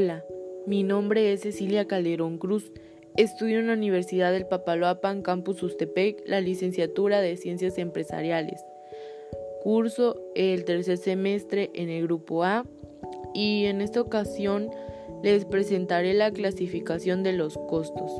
Hola, 0.00 0.24
mi 0.64 0.84
nombre 0.84 1.32
es 1.32 1.40
Cecilia 1.40 1.88
Calderón 1.88 2.38
Cruz. 2.38 2.70
Estudio 3.16 3.58
en 3.58 3.66
la 3.66 3.72
Universidad 3.72 4.30
del 4.30 4.46
Papaloapan, 4.46 5.22
Campus 5.22 5.60
Ustepec, 5.64 6.22
la 6.24 6.40
licenciatura 6.40 7.20
de 7.20 7.36
Ciencias 7.36 7.78
Empresariales. 7.78 8.64
Curso 9.60 10.22
el 10.36 10.64
tercer 10.64 10.98
semestre 10.98 11.72
en 11.74 11.88
el 11.88 12.04
grupo 12.04 12.44
A 12.44 12.64
y 13.34 13.64
en 13.64 13.80
esta 13.80 14.00
ocasión 14.00 14.70
les 15.24 15.44
presentaré 15.44 16.14
la 16.14 16.30
clasificación 16.30 17.24
de 17.24 17.32
los 17.32 17.58
costos. 17.58 18.12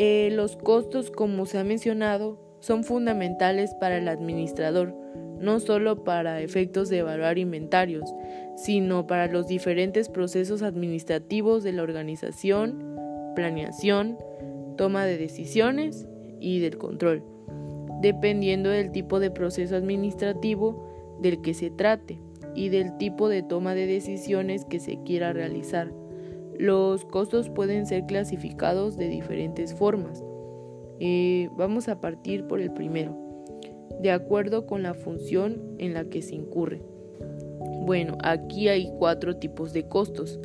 Eh, 0.00 0.30
los 0.32 0.56
costos, 0.56 1.12
como 1.12 1.46
se 1.46 1.58
ha 1.58 1.62
mencionado, 1.64 2.40
son 2.58 2.82
fundamentales 2.82 3.72
para 3.74 3.98
el 3.98 4.08
administrador, 4.08 4.96
no 5.38 5.60
solo 5.60 6.02
para 6.02 6.40
efectos 6.40 6.88
de 6.88 6.98
evaluar 6.98 7.38
inventarios, 7.38 8.12
sino 8.58 9.06
para 9.06 9.28
los 9.28 9.46
diferentes 9.46 10.08
procesos 10.08 10.62
administrativos 10.62 11.62
de 11.62 11.72
la 11.72 11.82
organización, 11.84 12.82
planeación, 13.36 14.18
toma 14.76 15.06
de 15.06 15.16
decisiones 15.16 16.08
y 16.40 16.58
del 16.58 16.76
control, 16.76 17.22
dependiendo 18.02 18.70
del 18.70 18.90
tipo 18.90 19.20
de 19.20 19.30
proceso 19.30 19.76
administrativo 19.76 21.16
del 21.20 21.40
que 21.40 21.54
se 21.54 21.70
trate 21.70 22.18
y 22.54 22.68
del 22.68 22.98
tipo 22.98 23.28
de 23.28 23.44
toma 23.44 23.76
de 23.76 23.86
decisiones 23.86 24.64
que 24.64 24.80
se 24.80 24.98
quiera 25.04 25.32
realizar. 25.32 25.92
Los 26.58 27.04
costos 27.04 27.50
pueden 27.50 27.86
ser 27.86 28.06
clasificados 28.06 28.96
de 28.96 29.08
diferentes 29.08 29.72
formas. 29.72 30.24
Eh, 30.98 31.48
vamos 31.56 31.88
a 31.88 32.00
partir 32.00 32.48
por 32.48 32.60
el 32.60 32.72
primero, 32.72 33.16
de 34.00 34.10
acuerdo 34.10 34.66
con 34.66 34.82
la 34.82 34.94
función 34.94 35.76
en 35.78 35.94
la 35.94 36.06
que 36.06 36.22
se 36.22 36.34
incurre. 36.34 36.82
Bueno, 37.58 38.16
aquí 38.22 38.68
hay 38.68 38.90
cuatro 38.98 39.36
tipos 39.36 39.72
de 39.72 39.88
costos. 39.88 40.38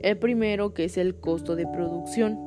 El 0.00 0.18
primero 0.18 0.74
que 0.74 0.84
es 0.84 0.96
el 0.96 1.16
costo 1.16 1.56
de 1.56 1.66
producción, 1.66 2.38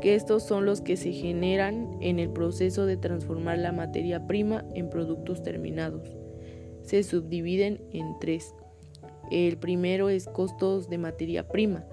que 0.00 0.14
estos 0.14 0.42
son 0.44 0.64
los 0.64 0.80
que 0.80 0.96
se 0.96 1.12
generan 1.12 1.98
en 2.00 2.18
el 2.18 2.30
proceso 2.30 2.86
de 2.86 2.96
transformar 2.96 3.58
la 3.58 3.72
materia 3.72 4.26
prima 4.26 4.64
en 4.74 4.90
productos 4.90 5.42
terminados. 5.42 6.16
Se 6.82 7.02
subdividen 7.02 7.80
en 7.92 8.18
tres. 8.20 8.54
El 9.30 9.58
primero 9.58 10.08
es 10.08 10.26
costos 10.26 10.88
de 10.88 10.98
materia 10.98 11.48
prima. 11.48 11.84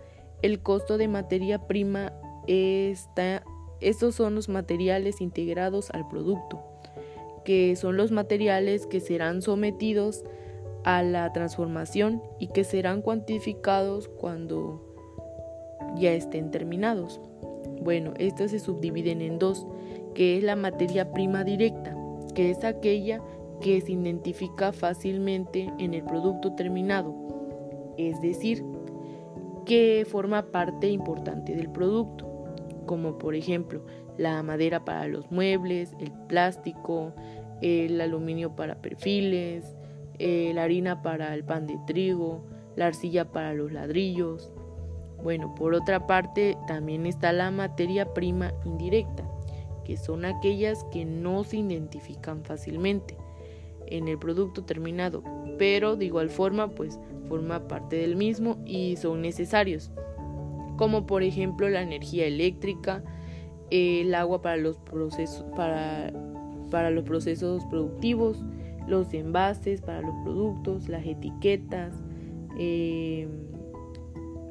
El 0.41 0.59
costo 0.59 0.97
de 0.97 1.07
materia 1.07 1.67
prima 1.67 2.13
está 2.47 3.43
estos 3.81 4.15
son 4.15 4.35
los 4.35 4.49
materiales 4.49 5.21
integrados 5.21 5.89
al 5.91 6.07
producto, 6.07 6.63
que 7.43 7.75
son 7.75 7.97
los 7.97 8.11
materiales 8.11 8.87
que 8.87 8.99
serán 8.99 9.41
sometidos 9.41 10.23
a 10.23 10.44
la 10.85 11.31
transformación 11.33 12.21
y 12.39 12.47
que 12.47 12.63
serán 12.63 13.01
cuantificados 13.01 14.07
cuando 14.07 14.81
ya 15.95 16.13
estén 16.13 16.51
terminados. 16.51 17.19
Bueno, 17.81 18.13
estos 18.17 18.51
se 18.51 18.59
subdividen 18.59 19.21
en 19.21 19.39
dos, 19.39 19.65
que 20.13 20.37
es 20.37 20.43
la 20.43 20.55
materia 20.55 21.11
prima 21.11 21.43
directa, 21.43 21.95
que 22.33 22.51
es 22.51 22.63
aquella 22.63 23.21
que 23.61 23.81
se 23.81 23.93
identifica 23.93 24.71
fácilmente 24.71 25.71
en 25.79 25.93
el 25.93 26.03
producto 26.03 26.53
terminado, 26.53 27.15
es 27.97 28.21
decir, 28.21 28.63
que 29.65 30.05
forma 30.07 30.51
parte 30.51 30.89
importante 30.89 31.55
del 31.55 31.69
producto 31.71 32.35
como 32.85 33.17
por 33.17 33.35
ejemplo 33.35 33.81
la 34.17 34.41
madera 34.43 34.85
para 34.85 35.07
los 35.07 35.29
muebles, 35.31 35.91
el 35.99 36.11
plástico, 36.11 37.13
el 37.61 37.99
aluminio 37.99 38.55
para 38.55 38.75
perfiles, 38.75 39.75
eh, 40.19 40.51
la 40.53 40.63
harina 40.63 41.01
para 41.01 41.33
el 41.33 41.43
pan 41.43 41.67
de 41.67 41.77
trigo, 41.87 42.43
la 42.75 42.87
arcilla 42.87 43.31
para 43.31 43.53
los 43.53 43.71
ladrillos. 43.71 44.51
Bueno, 45.23 45.55
por 45.55 45.73
otra 45.73 46.07
parte 46.07 46.57
también 46.67 47.05
está 47.05 47.31
la 47.31 47.51
materia 47.51 48.13
prima 48.13 48.53
indirecta, 48.63 49.23
que 49.83 49.97
son 49.97 50.25
aquellas 50.25 50.83
que 50.91 51.05
no 51.05 51.43
se 51.43 51.57
identifican 51.57 52.43
fácilmente 52.43 53.17
en 53.87 54.07
el 54.07 54.17
producto 54.17 54.63
terminado, 54.63 55.23
pero 55.57 55.95
de 55.95 56.05
igual 56.05 56.29
forma 56.29 56.69
pues 56.69 56.99
forma 57.27 57.67
parte 57.67 57.95
del 57.95 58.15
mismo 58.15 58.57
y 58.65 58.97
son 58.97 59.21
necesarios 59.21 59.91
como 60.77 61.05
por 61.05 61.23
ejemplo 61.23 61.69
la 61.69 61.81
energía 61.81 62.25
eléctrica, 62.25 63.03
el 63.69 64.13
agua 64.13 64.41
para 64.41 64.57
los 64.57 64.77
procesos, 64.77 65.45
para, 65.55 66.11
para 66.69 66.91
los 66.91 67.03
procesos 67.03 67.63
productivos, 67.65 68.43
los 68.87 69.13
envases 69.13 69.81
para 69.81 70.01
los 70.01 70.15
productos, 70.23 70.89
las 70.89 71.05
etiquetas, 71.05 71.93
em, 72.57 73.47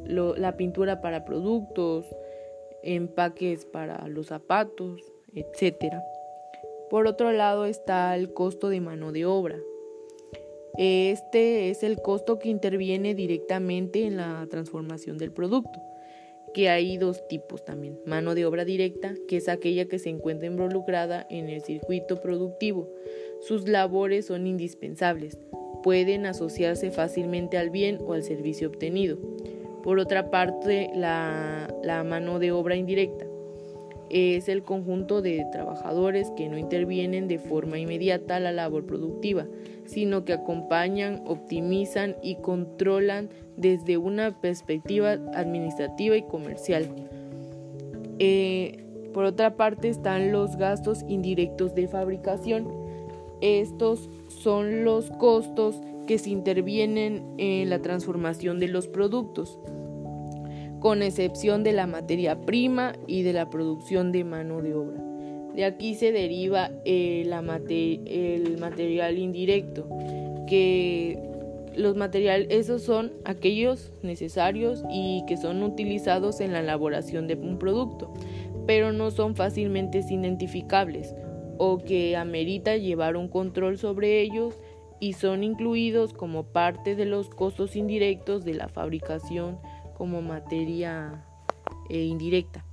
la 0.06 0.56
pintura 0.56 1.00
para 1.00 1.25
productos, 1.25 2.06
empaques 2.83 3.65
para 3.65 4.06
los 4.09 4.27
zapatos, 4.27 5.00
etc. 5.34 5.97
Por 6.91 7.06
otro 7.06 7.33
lado 7.33 7.65
está 7.65 8.15
el 8.17 8.33
costo 8.33 8.69
de 8.69 8.81
mano 8.81 9.12
de 9.12 9.25
obra. 9.25 9.59
Este 10.77 11.71
es 11.71 11.83
el 11.83 12.03
costo 12.03 12.39
que 12.39 12.49
interviene 12.49 13.15
directamente 13.15 14.05
en 14.05 14.16
la 14.16 14.47
transformación 14.51 15.19
del 15.19 15.33
producto 15.33 15.81
que 16.55 16.71
hay 16.71 16.97
dos 16.97 17.28
tipos 17.28 17.62
también. 17.66 17.99
Mano 18.06 18.34
de 18.34 18.47
obra 18.47 18.65
directa, 18.65 19.15
que 19.28 19.37
es 19.37 19.51
aquella 19.51 19.87
que 19.87 19.99
se 19.99 20.09
encuentra 20.09 20.47
involucrada 20.47 21.27
en 21.28 21.51
el 21.51 21.61
circuito 21.61 22.22
productivo. 22.22 22.89
Sus 23.47 23.69
labores 23.69 24.27
son 24.27 24.47
indispensables. 24.47 25.38
Pueden 25.82 26.25
asociarse 26.25 26.91
fácilmente 26.91 27.59
al 27.59 27.69
bien 27.69 27.99
o 28.06 28.15
al 28.15 28.22
servicio 28.22 28.69
obtenido. 28.69 29.19
Por 29.82 29.99
otra 29.99 30.31
parte, 30.31 30.91
la, 30.94 31.69
mano 32.09 32.38
de 32.38 32.53
obra 32.53 32.75
indirecta 32.75 33.27
es 34.09 34.49
el 34.49 34.62
conjunto 34.62 35.21
de 35.21 35.44
trabajadores 35.53 36.31
que 36.38 36.49
no 36.49 36.56
intervienen 36.56 37.28
de 37.28 37.38
forma 37.38 37.78
inmediata 37.78 38.37
a 38.37 38.41
la 38.41 38.50
labor 38.50 38.87
productiva, 38.87 39.47
sino 39.84 40.25
que 40.25 40.33
acompañan, 40.33 41.22
optimizan 41.27 42.16
y 42.22 42.37
controlan 42.37 43.28
desde 43.59 43.99
una 43.99 44.41
perspectiva 44.41 45.19
administrativa 45.34 46.16
y 46.16 46.22
comercial. 46.22 46.88
Eh, 48.19 48.84
por 49.12 49.25
otra 49.25 49.56
parte 49.56 49.88
están 49.91 50.33
los 50.33 50.56
gastos 50.56 51.04
indirectos 51.09 51.75
de 51.75 51.88
fabricación. 51.88 52.84
Estos 53.41 54.09
son 54.28 54.84
los 54.84 55.11
costos 55.11 55.81
que 56.06 56.19
se 56.19 56.31
intervienen 56.31 57.25
en 57.39 57.71
la 57.71 57.81
transformación 57.81 58.61
de 58.61 58.69
los 58.69 58.89
productos, 58.89 59.59
con 60.81 61.03
excepción 61.03 61.65
de 61.65 61.72
la 61.72 61.87
materia 61.87 62.43
prima 62.43 62.93
y 63.06 63.22
de 63.22 63.33
la 63.33 63.49
producción 63.49 64.12
de 64.12 64.25
mano 64.25 64.61
de 64.61 64.75
obra. 64.75 65.03
De 65.55 65.65
aquí 65.65 65.95
se 65.95 66.12
deriva 66.12 66.71
el 66.84 67.28
material 68.59 69.19
indirecto, 69.19 69.89
que 70.47 71.19
los 71.77 71.97
materiales, 71.97 72.49
esos 72.51 72.83
son 72.83 73.12
aquellos 73.25 73.93
necesarios 74.03 74.84
y 74.91 75.25
que 75.27 75.37
son 75.37 75.62
utilizados 75.62 76.41
en 76.41 76.53
la 76.53 76.61
elaboración 76.61 77.27
de 77.28 77.34
un 77.34 77.59
producto, 77.59 78.12
pero 78.66 78.93
no 78.93 79.11
son 79.11 79.37
fácilmente 79.37 80.05
identificables 80.09 81.15
o 81.59 81.78
que 81.78 82.16
amerita 82.16 82.76
llevar 82.76 83.16
un 83.16 83.28
control 83.28 83.78
sobre 83.78 84.20
ellos 84.20 84.60
y 85.00 85.15
son 85.15 85.44
incluidos 85.44 86.12
como 86.12 86.44
parte 86.44 86.97
de 86.97 87.04
los 87.04 87.28
costos 87.28 87.76
indirectos 87.76 88.44
de 88.44 88.54
la 88.54 88.69
fabricación 88.69 89.59
como 89.97 90.22
materia 90.22 91.25
eh, 91.88 92.04
indirecta. 92.04 92.65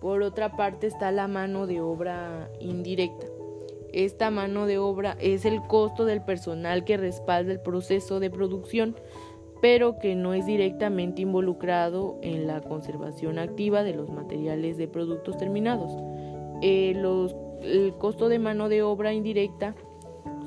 Por 0.00 0.22
otra 0.22 0.56
parte 0.56 0.86
está 0.86 1.10
la 1.12 1.28
mano 1.28 1.66
de 1.66 1.80
obra 1.80 2.50
indirecta. 2.60 3.26
Esta 3.92 4.30
mano 4.30 4.66
de 4.66 4.78
obra 4.78 5.16
es 5.20 5.44
el 5.44 5.60
costo 5.62 6.04
del 6.04 6.22
personal 6.22 6.84
que 6.84 6.96
respalda 6.96 7.52
el 7.52 7.60
proceso 7.60 8.20
de 8.20 8.30
producción, 8.30 8.96
pero 9.60 9.98
que 9.98 10.14
no 10.14 10.32
es 10.32 10.46
directamente 10.46 11.22
involucrado 11.22 12.18
en 12.22 12.46
la 12.46 12.60
conservación 12.60 13.38
activa 13.38 13.82
de 13.82 13.94
los 13.94 14.10
materiales 14.10 14.78
de 14.78 14.88
productos 14.88 15.36
terminados. 15.36 15.92
Eh, 16.62 16.92
el 17.62 17.94
costo 17.94 18.28
de 18.28 18.38
mano 18.38 18.68
de 18.68 18.82
obra 18.82 19.12
indirecta 19.12 19.74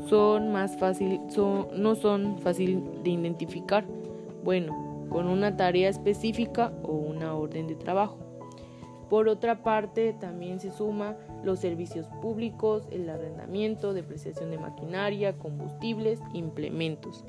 son 0.07 0.51
más 0.51 0.77
fácil, 0.77 1.21
no 1.75 1.95
son 1.95 2.39
fácil 2.39 2.83
de 3.04 3.12
identificar, 3.12 3.86
bueno, 4.44 5.07
con 5.10 5.27
una 5.27 5.56
tarea 5.56 5.89
específica 5.89 6.74
o 6.83 6.92
una 6.92 7.36
orden 7.36 7.68
de 7.68 7.75
trabajo. 7.75 8.18
Por 9.10 9.27
otra 9.27 9.62
parte, 9.62 10.13
también 10.13 10.60
se 10.60 10.71
suma 10.71 11.15
los 11.44 11.60
servicios 11.60 12.07
públicos, 12.21 12.88
el 12.89 13.10
arrendamiento, 13.10 13.94
depreciación 13.94 14.50
de 14.50 14.57
maquinaria, 14.57 15.38
combustibles, 15.38 16.19
implementos, 16.33 17.24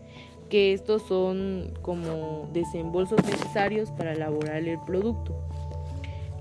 que 0.48 0.72
estos 0.72 1.02
son 1.02 1.75
como 1.82 2.48
desembolsos 2.52 3.22
necesarios 3.25 3.90
para 3.90 4.12
elaborar 4.12 4.62
el 4.62 4.78
producto. 4.80 5.37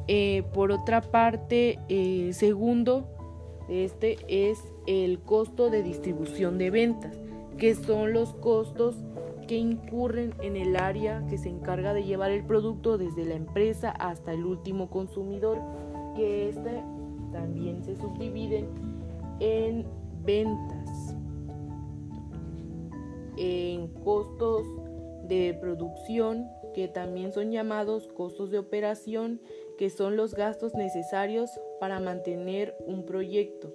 Eh, 0.07 0.43
por 0.53 0.71
otra 0.71 1.01
parte, 1.01 1.79
eh, 1.89 2.29
segundo 2.33 3.05
este 3.69 4.17
es 4.27 4.59
el 4.87 5.19
costo 5.19 5.69
de 5.69 5.83
distribución 5.83 6.57
de 6.57 6.69
ventas, 6.69 7.17
que 7.57 7.75
son 7.75 8.13
los 8.13 8.33
costos 8.33 8.95
que 9.47 9.57
incurren 9.57 10.33
en 10.41 10.55
el 10.55 10.75
área 10.75 11.25
que 11.29 11.37
se 11.37 11.49
encarga 11.49 11.93
de 11.93 12.03
llevar 12.03 12.31
el 12.31 12.45
producto 12.45 12.97
desde 12.97 13.25
la 13.25 13.35
empresa 13.35 13.91
hasta 13.91 14.33
el 14.33 14.45
último 14.45 14.89
consumidor, 14.89 15.59
que 16.15 16.49
este 16.49 16.83
también 17.31 17.83
se 17.83 17.95
subdividen 17.95 18.67
en 19.39 19.85
ventas, 20.23 21.15
en 23.37 23.87
costos 24.03 24.65
de 25.27 25.57
producción, 25.59 26.47
que 26.73 26.87
también 26.87 27.31
son 27.31 27.51
llamados 27.51 28.07
costos 28.07 28.51
de 28.51 28.59
operación, 28.59 29.41
que 29.77 29.89
son 29.89 30.15
los 30.15 30.35
gastos 30.35 30.73
necesarios 30.73 31.49
para 31.79 31.99
mantener 31.99 32.75
un 32.85 33.05
proyecto 33.05 33.73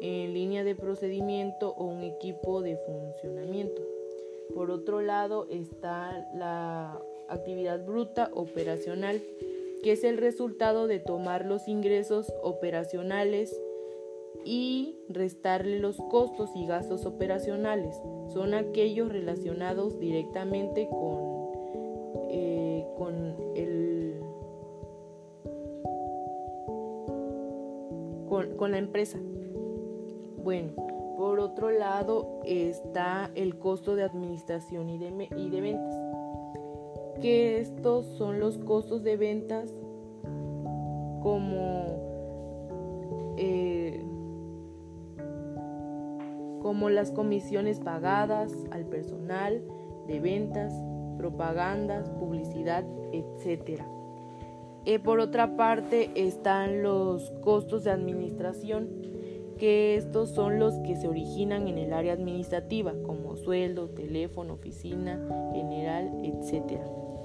en 0.00 0.34
línea 0.34 0.64
de 0.64 0.74
procedimiento 0.74 1.74
o 1.76 1.84
un 1.84 2.02
equipo 2.02 2.62
de 2.62 2.76
funcionamiento. 2.76 3.82
Por 4.54 4.70
otro 4.70 5.00
lado 5.00 5.46
está 5.50 6.28
la 6.34 7.00
actividad 7.28 7.84
bruta 7.84 8.30
operacional, 8.34 9.22
que 9.82 9.92
es 9.92 10.04
el 10.04 10.18
resultado 10.18 10.86
de 10.86 10.98
tomar 10.98 11.44
los 11.44 11.68
ingresos 11.68 12.32
operacionales 12.42 13.58
y 14.44 14.96
restarle 15.08 15.78
los 15.80 15.96
costos 16.10 16.50
y 16.54 16.66
gastos 16.66 17.04
operacionales. 17.06 17.96
Son 18.32 18.54
aquellos 18.54 19.08
relacionados 19.08 19.98
directamente 19.98 20.88
con, 20.88 21.35
con, 28.66 28.72
la 28.72 28.78
empresa. 28.78 29.18
Bueno, 30.42 30.72
por 31.16 31.38
otro 31.38 31.70
lado 31.70 32.40
está 32.44 33.30
el 33.36 33.58
costo 33.58 33.94
de 33.94 34.02
administración 34.02 34.90
y 34.90 34.98
de, 34.98 35.28
y 35.36 35.50
de 35.50 35.60
ventas, 35.60 35.94
que 37.20 37.60
estos 37.60 38.06
son 38.18 38.40
los 38.40 38.58
costos 38.58 39.04
de 39.04 39.16
ventas 39.16 39.72
como, 41.22 41.84
eh, 43.36 44.04
como 46.60 46.90
las 46.90 47.12
comisiones 47.12 47.78
pagadas 47.78 48.52
al 48.72 48.84
personal 48.86 49.62
de 50.08 50.18
ventas, 50.18 50.72
propagandas, 51.18 52.10
publicidad, 52.10 52.84
etc. 53.12 53.82
Eh, 54.86 55.00
por 55.00 55.18
otra 55.18 55.56
parte 55.56 56.12
están 56.14 56.84
los 56.84 57.32
costos 57.42 57.82
de 57.82 57.90
administración, 57.90 58.88
que 59.58 59.96
estos 59.96 60.30
son 60.30 60.60
los 60.60 60.78
que 60.86 60.94
se 60.94 61.08
originan 61.08 61.66
en 61.66 61.76
el 61.76 61.92
área 61.92 62.12
administrativa, 62.12 62.94
como 63.04 63.34
sueldo, 63.34 63.88
teléfono, 63.88 64.54
oficina, 64.54 65.20
general, 65.52 66.12
etc. 66.22 66.80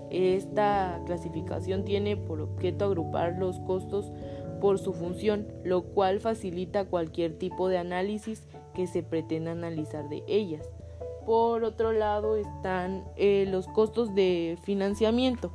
Esta 0.10 1.04
clasificación 1.06 1.86
tiene 1.86 2.18
por 2.18 2.42
objeto 2.42 2.86
agrupar 2.86 3.38
los 3.38 3.60
costos 3.60 4.12
por 4.60 4.80
su 4.80 4.94
función, 4.94 5.48
lo 5.64 5.84
cual 5.84 6.20
facilita 6.20 6.86
cualquier 6.86 7.38
tipo 7.38 7.70
de 7.70 7.78
análisis 7.78 8.44
que 8.74 8.88
se 8.88 9.04
pretenda 9.04 9.52
analizar 9.52 10.10
de 10.10 10.24
ellas. 10.26 10.68
Por 11.28 11.64
otro 11.64 11.92
lado 11.92 12.38
están 12.38 13.04
eh, 13.18 13.46
los 13.48 13.68
costos 13.68 14.16
de 14.16 14.58
financiamiento, 14.64 15.52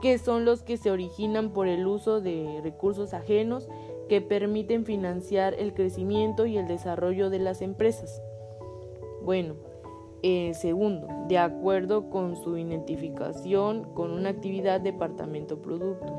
que 0.00 0.18
son 0.18 0.44
los 0.44 0.62
que 0.62 0.76
se 0.76 0.90
originan 0.90 1.52
por 1.52 1.68
el 1.68 1.86
uso 1.86 2.20
de 2.20 2.60
recursos 2.62 3.14
ajenos 3.14 3.68
que 4.08 4.20
permiten 4.20 4.84
financiar 4.84 5.54
el 5.54 5.74
crecimiento 5.74 6.46
y 6.46 6.58
el 6.58 6.66
desarrollo 6.68 7.30
de 7.30 7.38
las 7.38 7.62
empresas. 7.62 8.22
Bueno, 9.22 9.54
eh, 10.22 10.54
segundo, 10.54 11.08
de 11.28 11.38
acuerdo 11.38 12.10
con 12.10 12.36
su 12.36 12.56
identificación 12.56 13.84
con 13.94 14.12
una 14.12 14.30
actividad 14.30 14.80
departamento 14.80 15.60
producto. 15.60 16.12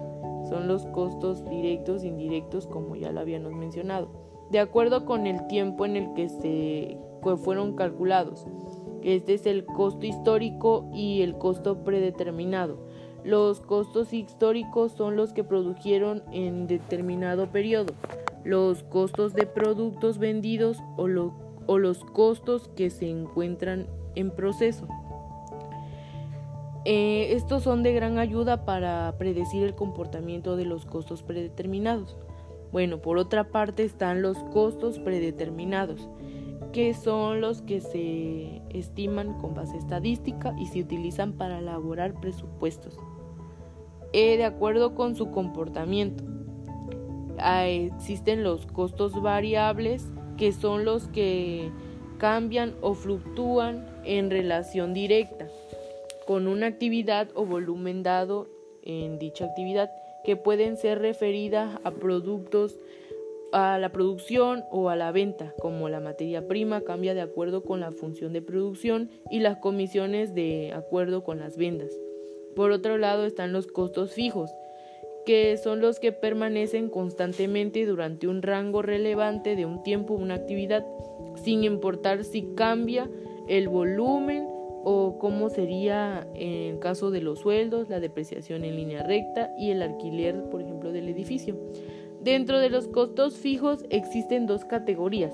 Son 0.49 0.67
los 0.67 0.85
costos 0.87 1.43
directos 1.49 2.03
e 2.03 2.07
indirectos 2.07 2.67
como 2.67 2.95
ya 2.95 3.11
lo 3.11 3.19
habíamos 3.19 3.53
mencionado. 3.53 4.09
De 4.49 4.59
acuerdo 4.59 5.05
con 5.05 5.27
el 5.27 5.45
tiempo 5.47 5.85
en 5.85 5.97
el 5.97 6.13
que 6.13 6.29
se 6.29 6.97
fueron 7.35 7.75
calculados. 7.75 8.45
Este 9.03 9.33
es 9.33 9.45
el 9.45 9.65
costo 9.65 10.05
histórico 10.05 10.89
y 10.93 11.21
el 11.21 11.37
costo 11.37 11.83
predeterminado. 11.83 12.86
Los 13.27 13.59
costos 13.59 14.13
históricos 14.13 14.93
son 14.93 15.17
los 15.17 15.33
que 15.33 15.43
produjeron 15.43 16.23
en 16.31 16.65
determinado 16.65 17.51
periodo. 17.51 17.93
Los 18.45 18.83
costos 18.83 19.33
de 19.33 19.45
productos 19.45 20.17
vendidos 20.17 20.77
o, 20.95 21.09
los 21.09 22.03
costos 22.05 22.69
que 22.69 22.89
se 22.89 23.09
encuentran 23.09 23.87
en 24.15 24.31
proceso. 24.31 24.87
Eh, 26.85 27.33
estos 27.33 27.63
son 27.63 27.83
de 27.83 27.91
gran 27.91 28.17
ayuda 28.17 28.63
para 28.63 29.13
predecir 29.17 29.61
el 29.61 29.75
comportamiento 29.75 30.55
de 30.55 30.63
los 30.63 30.85
costos 30.85 31.21
predeterminados. 31.21 32.17
Bueno, 32.71 33.01
por 33.01 33.17
otra 33.17 33.49
parte 33.49 33.83
están 33.83 34.21
los 34.21 34.37
costos 34.53 34.99
predeterminados, 34.99 36.07
que 36.71 36.93
son 36.93 37.41
los 37.41 37.61
que 37.61 37.81
se 37.81 38.61
estiman 38.69 39.37
con 39.37 39.53
base 39.53 39.77
estadística 39.77 40.55
y 40.57 40.67
se 40.67 40.79
utilizan 40.79 41.33
para 41.33 41.59
elaborar 41.59 42.13
presupuestos. 42.21 42.97
Eh, 44.13 44.37
de 44.37 44.45
acuerdo 44.45 44.95
con 44.95 45.15
su 45.15 45.31
comportamiento. 45.31 46.23
Existen 47.65 48.43
los 48.43 48.65
costos 48.65 49.21
variables 49.21 50.05
que 50.37 50.51
son 50.51 50.85
los 50.85 51.07
que 51.07 51.69
cambian 52.17 52.75
o 52.81 52.93
fluctúan 52.93 53.85
en 54.05 54.31
relación 54.31 54.93
directa 54.93 55.47
con 56.25 56.47
una 56.47 56.67
actividad 56.67 57.29
o 57.35 57.45
volumen 57.45 58.03
dado 58.03 58.47
en 58.83 59.19
dicha 59.19 59.45
actividad 59.45 59.91
que 60.25 60.35
pueden 60.35 60.77
ser 60.77 60.99
referidas 60.99 61.79
a 61.83 61.91
productos 61.91 62.79
a 63.53 63.77
la 63.77 63.93
producción 63.93 64.65
o 64.71 64.89
a 64.89 64.97
la 64.97 65.13
venta, 65.13 65.53
como 65.59 65.87
la 65.87 66.01
materia 66.01 66.47
prima 66.47 66.81
cambia 66.81 67.13
de 67.13 67.21
acuerdo 67.21 67.63
con 67.63 67.79
la 67.79 67.91
función 67.91 68.33
de 68.33 68.41
producción 68.41 69.09
y 69.31 69.39
las 69.39 69.57
comisiones 69.57 70.35
de 70.35 70.73
acuerdo 70.73 71.23
con 71.23 71.39
las 71.39 71.55
ventas. 71.55 71.91
Por 72.57 72.71
otro 72.71 72.97
lado 72.97 73.27
están 73.27 73.53
los 73.53 73.67
costos 73.67 74.13
fijos, 74.13 74.49
que 75.27 75.57
son 75.57 75.79
los 75.79 75.99
que 75.99 76.11
permanecen 76.11 76.89
constantemente 76.89 77.85
durante 77.85 78.27
un 78.27 78.41
rango 78.41 78.81
relevante 78.81 79.55
de 79.55 79.67
un 79.67 79.83
tiempo 79.83 80.15
o 80.15 80.17
una 80.17 80.33
actividad, 80.33 80.83
sin 81.35 81.63
importar 81.63 82.23
si 82.23 82.55
cambia 82.55 83.11
el 83.47 83.67
volumen 83.67 84.47
o 84.83 85.19
cómo 85.19 85.49
sería 85.49 86.27
en 86.33 86.73
el 86.73 86.79
caso 86.79 87.11
de 87.11 87.21
los 87.21 87.41
sueldos, 87.41 87.89
la 87.89 87.99
depreciación 87.99 88.65
en 88.65 88.75
línea 88.75 89.03
recta 89.03 89.53
y 89.55 89.69
el 89.69 89.83
alquiler, 89.83 90.49
por 90.49 90.63
ejemplo, 90.63 90.91
del 90.91 91.09
edificio. 91.09 91.55
Dentro 92.21 92.59
de 92.59 92.71
los 92.71 92.87
costos 92.87 93.37
fijos 93.37 93.85
existen 93.91 94.47
dos 94.47 94.65
categorías. 94.65 95.31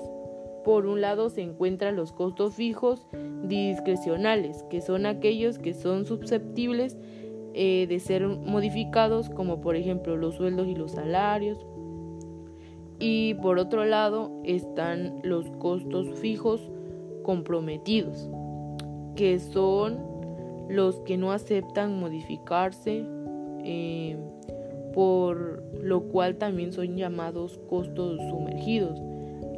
Por 0.64 0.86
un 0.86 1.00
lado 1.00 1.28
se 1.28 1.42
encuentran 1.42 1.94
los 1.94 2.12
costos 2.12 2.54
fijos 2.54 3.06
discrecionales, 3.42 4.62
que 4.70 4.80
son 4.80 5.04
aquellos 5.04 5.58
que 5.58 5.74
son 5.74 6.06
susceptibles 6.06 6.96
eh, 7.52 7.86
de 7.86 8.00
ser 8.00 8.26
modificados, 8.26 9.28
como 9.28 9.60
por 9.60 9.76
ejemplo 9.76 10.16
los 10.16 10.36
sueldos 10.36 10.66
y 10.66 10.74
los 10.74 10.92
salarios. 10.92 11.64
Y 12.98 13.34
por 13.34 13.58
otro 13.58 13.84
lado 13.84 14.40
están 14.44 15.20
los 15.22 15.50
costos 15.58 16.18
fijos 16.18 16.70
comprometidos, 17.22 18.28
que 19.16 19.38
son 19.38 19.98
los 20.68 21.00
que 21.00 21.16
no 21.16 21.30
aceptan 21.32 22.00
modificarse, 22.00 23.04
eh, 23.62 24.16
por 24.94 25.62
lo 25.80 26.04
cual 26.04 26.36
también 26.36 26.72
son 26.72 26.96
llamados 26.96 27.60
costos 27.68 28.18
sumergidos. 28.30 28.98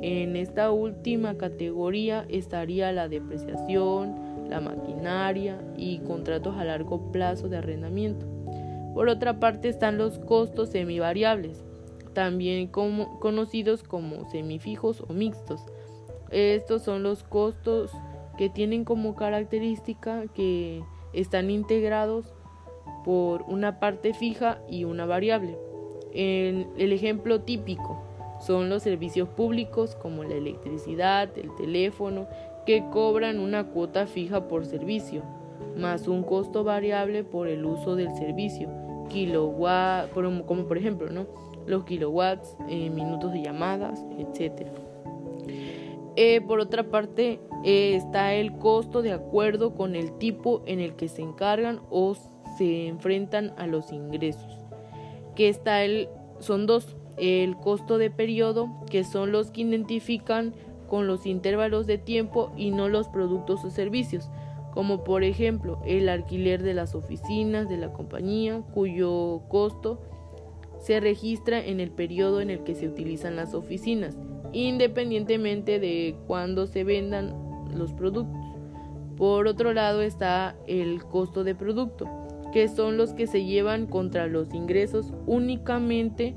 En 0.02 0.36
esta 0.36 0.70
última 0.70 1.38
categoría 1.38 2.26
estaría 2.28 2.92
la 2.92 3.08
depreciación, 3.08 4.48
la 4.48 4.60
maquinaria 4.60 5.58
y 5.76 5.98
contratos 6.00 6.56
a 6.56 6.64
largo 6.64 7.10
plazo 7.12 7.48
de 7.48 7.56
arrendamiento. 7.56 8.26
Por 8.94 9.08
otra 9.08 9.40
parte 9.40 9.68
están 9.68 9.98
los 9.98 10.18
costos 10.18 10.70
semivariables, 10.70 11.64
también 12.12 12.68
conocidos 12.68 13.82
como 13.82 14.28
semifijos 14.30 15.02
o 15.06 15.12
mixtos. 15.12 15.64
Estos 16.30 16.82
son 16.82 17.02
los 17.02 17.22
costos 17.22 17.90
que 18.36 18.50
tienen 18.50 18.84
como 18.84 19.14
característica 19.14 20.24
que 20.34 20.82
están 21.12 21.50
integrados 21.50 22.34
por 23.04 23.42
una 23.42 23.80
parte 23.80 24.12
fija 24.12 24.60
y 24.68 24.84
una 24.84 25.06
variable. 25.06 25.56
En 26.12 26.68
el 26.76 26.92
ejemplo 26.92 27.40
típico 27.42 28.05
son 28.40 28.68
los 28.68 28.82
servicios 28.82 29.28
públicos 29.28 29.96
como 29.96 30.24
la 30.24 30.34
electricidad, 30.34 31.30
el 31.36 31.54
teléfono, 31.56 32.26
que 32.64 32.84
cobran 32.92 33.38
una 33.38 33.64
cuota 33.64 34.06
fija 34.06 34.48
por 34.48 34.66
servicio, 34.66 35.22
más 35.76 36.08
un 36.08 36.22
costo 36.22 36.64
variable 36.64 37.24
por 37.24 37.48
el 37.48 37.64
uso 37.64 37.96
del 37.96 38.12
servicio, 38.16 38.68
kilowatt, 39.08 40.10
como 40.12 40.66
por 40.66 40.78
ejemplo, 40.78 41.08
¿no? 41.10 41.26
los 41.66 41.84
kilowatts, 41.84 42.56
eh, 42.68 42.90
minutos 42.90 43.32
de 43.32 43.42
llamadas, 43.42 44.04
etc. 44.18 44.68
Eh, 46.16 46.40
por 46.40 46.60
otra 46.60 46.84
parte, 46.84 47.40
eh, 47.64 47.94
está 47.96 48.34
el 48.34 48.56
costo 48.56 49.02
de 49.02 49.12
acuerdo 49.12 49.74
con 49.74 49.94
el 49.94 50.12
tipo 50.18 50.62
en 50.66 50.80
el 50.80 50.94
que 50.94 51.08
se 51.08 51.22
encargan 51.22 51.80
o 51.90 52.14
se 52.56 52.88
enfrentan 52.88 53.52
a 53.58 53.66
los 53.66 53.92
ingresos. 53.92 54.64
Que 55.34 55.48
está 55.48 55.84
el, 55.84 56.08
son 56.38 56.66
dos, 56.66 56.96
el 57.16 57.56
costo 57.56 57.98
de 57.98 58.10
periodo, 58.10 58.68
que 58.90 59.04
son 59.04 59.32
los 59.32 59.50
que 59.50 59.62
identifican 59.62 60.54
con 60.88 61.06
los 61.06 61.26
intervalos 61.26 61.86
de 61.86 61.98
tiempo 61.98 62.52
y 62.56 62.70
no 62.70 62.88
los 62.88 63.08
productos 63.08 63.64
o 63.64 63.70
servicios, 63.70 64.30
como 64.72 65.04
por 65.04 65.24
ejemplo 65.24 65.80
el 65.86 66.08
alquiler 66.08 66.62
de 66.62 66.74
las 66.74 66.94
oficinas 66.94 67.68
de 67.68 67.78
la 67.78 67.92
compañía, 67.92 68.62
cuyo 68.72 69.42
costo 69.48 70.00
se 70.78 71.00
registra 71.00 71.64
en 71.64 71.80
el 71.80 71.90
periodo 71.90 72.40
en 72.40 72.50
el 72.50 72.62
que 72.62 72.74
se 72.74 72.86
utilizan 72.86 73.36
las 73.36 73.54
oficinas, 73.54 74.16
independientemente 74.52 75.80
de 75.80 76.16
cuándo 76.26 76.66
se 76.66 76.84
vendan 76.84 77.34
los 77.74 77.92
productos. 77.92 78.36
Por 79.16 79.48
otro 79.48 79.72
lado 79.72 80.02
está 80.02 80.56
el 80.66 81.02
costo 81.04 81.42
de 81.42 81.54
producto, 81.54 82.06
que 82.52 82.68
son 82.68 82.98
los 82.98 83.14
que 83.14 83.26
se 83.26 83.44
llevan 83.44 83.86
contra 83.86 84.26
los 84.26 84.52
ingresos 84.52 85.12
únicamente 85.26 86.34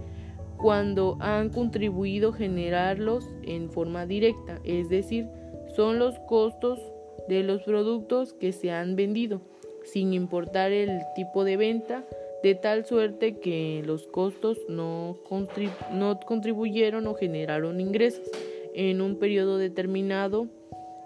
cuando 0.62 1.18
han 1.20 1.50
contribuido 1.50 2.30
a 2.30 2.34
generarlos 2.34 3.25
en 3.44 3.70
forma 3.70 4.06
directa, 4.06 4.60
es 4.63 4.89
decir, 4.89 5.28
son 5.75 6.00
los 6.00 6.20
costos 6.20 6.80
de 7.28 7.44
los 7.44 7.62
productos 7.63 8.34
que 8.34 8.51
se 8.51 8.72
han 8.72 8.96
vendido, 8.96 9.42
sin 9.84 10.13
importar 10.13 10.72
el 10.72 11.01
tipo 11.16 11.44
de 11.44 11.58
venta, 11.58 12.06
de 12.44 12.56
tal 12.56 12.86
suerte 12.86 13.38
que 13.38 13.84
los 13.86 14.08
costos 14.08 14.58
no, 14.68 15.18
contribuyeron 15.25 17.08
o 17.08 17.13
generaron 17.13 17.80
ingresos 17.82 18.30
en 18.74 19.01
un 19.01 19.18
periodo 19.18 19.58
determinado 19.58 20.48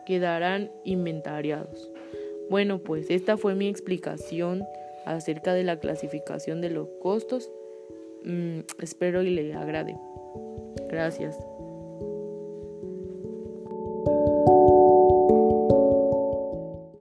quedarán 0.05 0.71
inventariados. 0.83 1.89
Bueno, 2.49 2.79
pues 2.79 3.09
esta 3.09 3.37
fue 3.37 3.55
mi 3.55 3.67
explicación 3.67 4.63
acerca 5.05 5.53
de 5.53 5.63
la 5.63 5.79
clasificación 5.79 6.61
de 6.61 6.69
los 6.69 6.87
costos. 7.01 7.49
Mm, 8.25 8.59
espero 8.79 9.21
y 9.23 9.29
le 9.29 9.53
agrade. 9.53 9.95
Gracias. 10.89 11.37